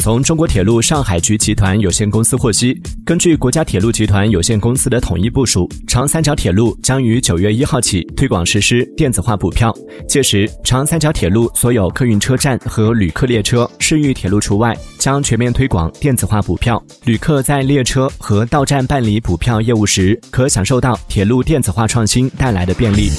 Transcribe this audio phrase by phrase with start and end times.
[0.00, 9.74] 从中国铁路上海局集团有限公司获悉根据国家铁路集团有限公司的统一部署长三角铁路将于九月一号起推广实施电子化补票。
[10.08, 16.82] 届时长三角铁路所有客运车站和旅客列车市域铁路除外将全面推广电子化补票。
[17.04, 23.10] 旅客在列车和到站办理补票业务时可享受到铁路电子化创新带来的便利。